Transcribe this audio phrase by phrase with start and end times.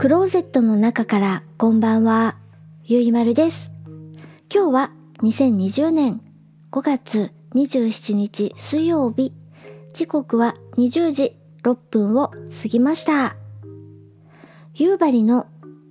[0.00, 2.36] クローゼットの中からこんばんは、
[2.84, 3.74] ゆいまるです。
[4.50, 4.90] 今日は
[5.22, 6.22] 2020年
[6.72, 9.34] 5月27日水曜日、
[9.92, 13.36] 時刻は20時6分を過ぎました。
[14.72, 15.46] 夕張の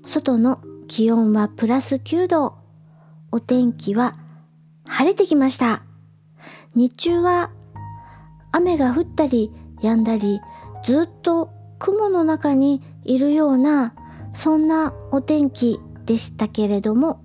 [0.08, 2.56] 外の気温はプラス9度。
[3.32, 4.18] お天気は
[4.88, 5.84] 晴れてきました。
[6.74, 7.52] 日中は
[8.52, 9.52] 雨が降ったり
[9.84, 10.42] 止んだり、
[10.84, 13.94] ずっと雲の中にいるような、
[14.34, 17.24] そんなお天気でしたけれども、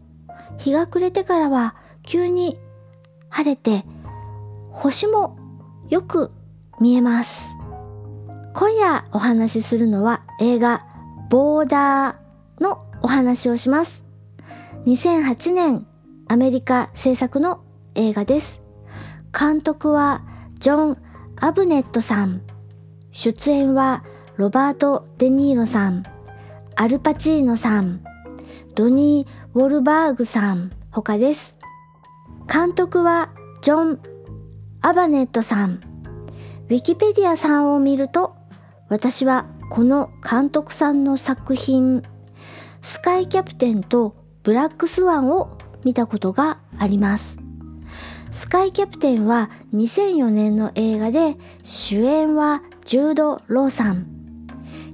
[0.59, 2.59] 日が暮れてからは急に
[3.29, 3.85] 晴れて、
[4.71, 5.39] 星も
[5.89, 6.33] よく
[6.81, 7.55] 見えます。
[8.55, 10.87] 今夜お話しするのは映画
[11.29, 14.05] ボーダーのお話をします。
[14.87, 15.87] 2008年
[16.29, 18.61] アメリカ制作の映画です。
[19.37, 20.23] 監督は
[20.59, 20.99] ジョン・
[21.41, 22.43] アブネットさん。
[23.11, 24.05] 出演は
[24.37, 26.03] ロバート・デ・ニーロさん、
[26.77, 28.03] アルパチーノさん、
[28.75, 31.57] ドニー・ウォルバーグさん他です。
[32.53, 33.31] 監督は
[33.63, 34.01] ジョン・
[34.81, 35.81] アバネットさん。
[36.69, 38.35] ウィキペディアさんを見ると、
[38.89, 42.03] 私はこの監督さんの作品、
[42.83, 47.39] スカイキャプテンとブラックスワンを見たことがあります。
[48.33, 54.09] スカイキャプテンは2004年の映画で主演はジュード・ローさん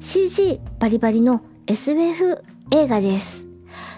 [0.01, 3.47] CG バリバリの SF 映画です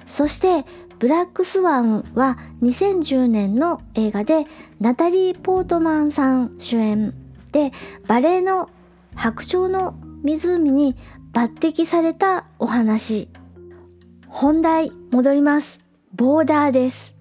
[0.06, 0.66] そして
[0.98, 4.44] ブラックスワンは2010年の映画で
[4.78, 7.14] ナタリー・ポートマンさん主演
[7.50, 7.72] で
[8.06, 8.68] バレエの
[9.14, 10.96] 白鳥の湖に
[11.32, 13.30] 抜擢されたお話
[14.28, 15.80] 本題戻ります
[16.14, 17.14] ボーダーです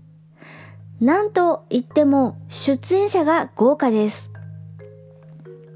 [1.00, 4.32] なんと言っても出演者が豪華です。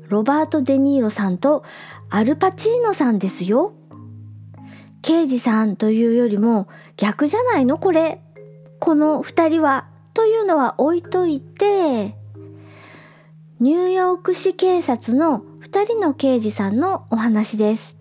[0.08, 1.64] ロバート・デ・ニーロさんと
[2.12, 3.74] アルパチーノさんですよ。
[5.06, 6.68] 刑事さんというよりも
[6.98, 7.78] 逆じゃないの？
[7.78, 8.24] これ。
[8.80, 9.86] この二人は。
[10.16, 12.16] というのは置いといて、
[13.60, 18.00] ニューヨーク市警察の二人の刑事さんのお話です。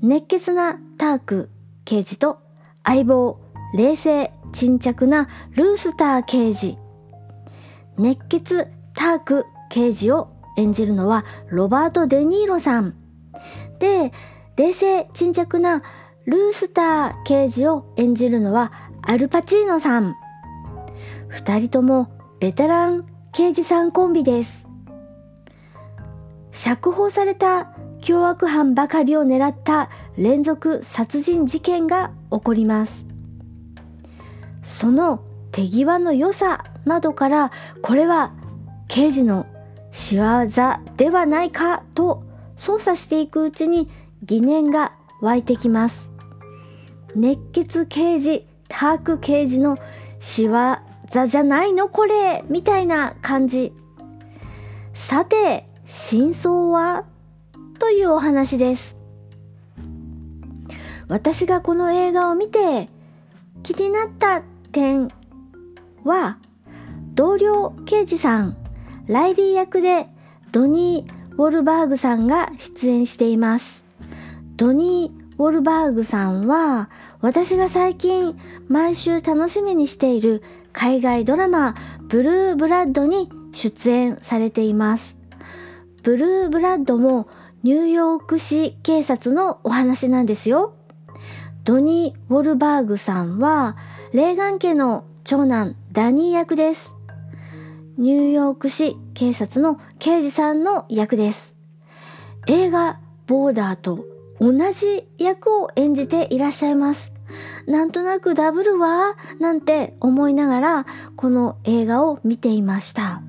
[0.00, 1.50] 熱血なターク
[1.84, 2.38] 刑事と
[2.84, 3.40] 相棒、
[3.74, 6.78] 冷静、沈着なルースター刑事
[7.98, 12.94] 熱血ターク刑事を演じるのはロバート・デ・ニーロさん
[13.80, 14.12] で
[14.56, 15.82] 冷静沈着な
[16.24, 18.72] ルースター刑事を演じるのは
[19.02, 20.14] アルパチーノさん。
[21.28, 24.68] 二人ともベテラン刑事さんコンビです。
[26.52, 33.06] 釈放された凶悪犯ばかりを狙った連続殺人事件が起こります。
[34.62, 37.50] その手際の良さなどから
[37.82, 38.32] これは
[38.86, 39.46] 刑事の
[39.90, 40.22] 仕業
[40.96, 42.22] ではないかと
[42.56, 43.88] 捜査していくうちに
[44.22, 46.11] 疑念が湧いてきます。
[47.14, 49.76] 熱血刑事ターク刑事の
[50.20, 50.76] 仕業
[51.26, 53.72] じゃないのこれみたいな感じ。
[54.94, 57.04] さて真相は？
[57.78, 58.96] というお話です。
[61.08, 62.88] 私がこの映画を見て
[63.62, 65.08] 気になった点
[66.04, 66.38] は
[67.14, 68.56] 同僚刑事さん
[69.06, 70.06] ライリー役で
[70.52, 73.84] ドニー・ウォルバーグさんが出演しています。
[74.56, 76.88] ドニー・ウォルバーグさんは
[77.20, 78.38] 私が最近
[78.68, 80.40] 毎週楽しみにしている
[80.72, 85.18] 海外ドラマブルーブラッドに出演されています
[86.04, 87.28] ブルーブラッドも
[87.64, 90.76] ニューヨーク市警察のお話なんですよ
[91.64, 93.76] ドニー・ウォルバーグさんは
[94.12, 96.92] レーガン家の長男ダニー役です。
[97.96, 101.54] ニューヨーク市警察の刑事さんの役です。
[102.48, 102.98] 映画
[103.28, 104.04] ボーダーと
[104.40, 107.12] 同じ役を演じていらっしゃいます。
[107.66, 113.22] なんとなくダブルはなんて思いながらこの映画を見ていました。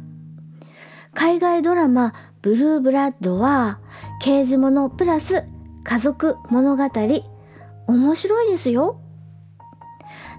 [1.14, 3.80] 海外ドラマブルーブラッドは
[4.22, 5.46] 刑事物プラス
[5.84, 6.90] 家族物語
[7.88, 9.00] 面白いですよ。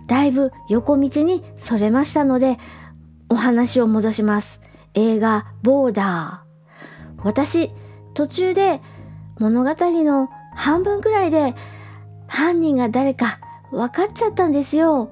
[0.06, 2.58] だいぶ横道にそれましたので、
[3.28, 4.60] お話を戻します。
[4.94, 7.22] 映画、ボーダー。
[7.24, 7.70] 私、
[8.12, 8.80] 途中で
[9.38, 9.74] 物語
[10.04, 11.54] の半分くらいで
[12.26, 13.40] 犯人が誰か
[13.70, 15.10] 分かっちゃったんですよ。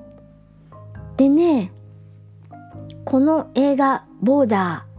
[1.17, 1.73] でね、
[3.05, 4.93] この映画、ボーダー、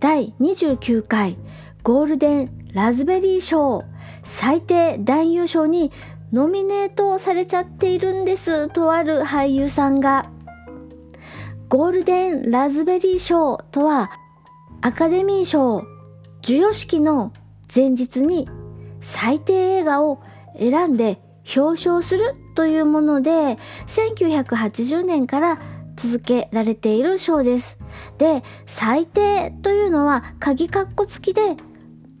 [0.00, 1.38] 第29回
[1.82, 3.84] ゴールデンラズベリー賞
[4.24, 5.92] 最低男優賞に
[6.32, 10.30] ノミネートされちゃっているんですとある俳優さんが
[11.68, 14.10] ゴールデンラズベリー賞とは
[14.80, 15.84] アカデミー賞
[16.42, 17.32] 授与式の
[17.72, 18.48] 前日に
[19.02, 20.20] 最低映画を
[20.58, 21.20] 選んで
[21.56, 25.60] 表彰するというもので1980年から
[25.96, 27.78] 続けられている賞です。
[28.18, 31.56] で最低というのは鍵括弧付きで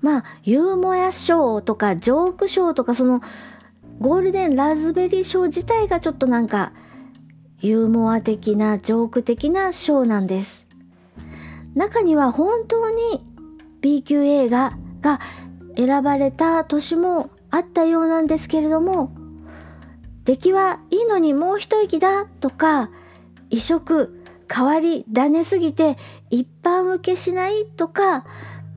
[0.00, 3.22] まあユーモア賞とかジョーク賞とかその
[4.00, 6.72] ゴールデンラズベリー賞自体がちょっとなんか
[7.60, 10.68] ユーモア的なジョーク的な賞なんです。
[11.74, 13.24] 中には本当に
[13.80, 15.20] B 級映画が
[15.76, 19.12] 選ばれた年もあったようなんですけれども
[20.24, 22.90] 出来はいいのにもう一息だとか
[23.50, 24.22] 異色
[24.52, 25.96] 変わり種すぎて
[26.30, 28.24] 一般受けしないとか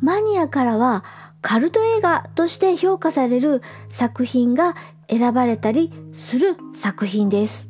[0.02, 1.04] マニアからは
[1.42, 4.76] カルト映画として評価される作品が
[5.10, 7.70] 選ばれたりする作品です。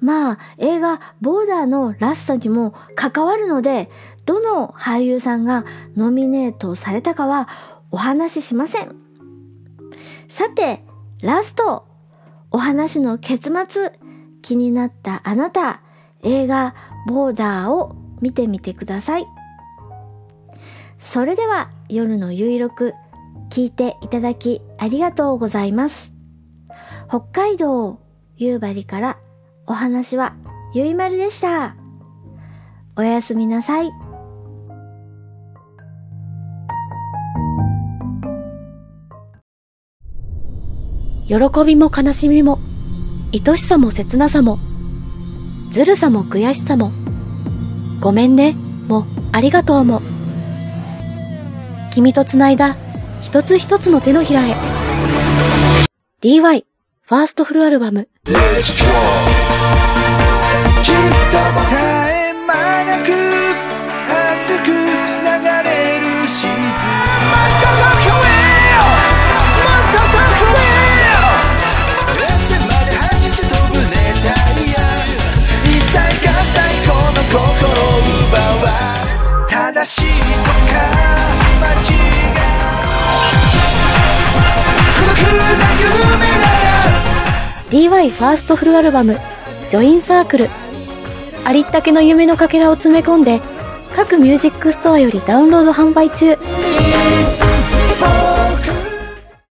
[0.00, 3.90] まあ映画「ボーダー」のラストにも関わるので
[4.26, 5.64] どの俳優さんが
[5.96, 7.48] ノミネートされたかは
[7.94, 8.96] お話ししません。
[10.28, 10.82] さて
[11.22, 11.86] ラスト
[12.50, 13.92] お話の結末
[14.42, 15.80] 気になったあなた
[16.24, 16.74] 映画
[17.06, 19.26] 「ボーダー」を見てみてください。
[20.98, 22.94] それでは夜のゆいろく
[23.48, 26.12] 聞いていただきありがとうございます。
[27.06, 28.00] 北海道
[28.36, 29.18] 夕張から
[29.68, 30.34] お話は
[30.74, 31.76] ゆいまるでした。
[32.96, 33.92] おやすみなさい。
[41.34, 42.60] 喜びも悲しみも、
[43.32, 44.60] 愛しさも切なさも、
[45.72, 46.92] ずるさも悔しさも、
[48.00, 48.54] ごめんね、
[48.86, 50.00] もありがとうも。
[51.92, 52.76] 君と繋いだ
[53.20, 54.54] 一つ一つの手のひらへ。
[56.22, 56.64] DY
[57.02, 58.08] ファーストフルアルバム。
[79.84, 80.54] しいとか
[81.60, 82.24] 間違い
[84.94, 85.18] 孤独
[85.58, 86.48] な夢なら
[87.70, 89.18] DY ファーストフルアルバム
[89.68, 90.50] 「ジョインサークル」
[91.44, 93.40] ありったけの夢のかけらを詰め込んで
[93.94, 96.36] 各ミュージックストアよりダウンロード販売中。